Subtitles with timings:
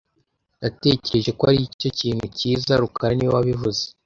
[0.61, 3.83] Natekereje ko aricyo kintu cyiza rukara niwe wabivuze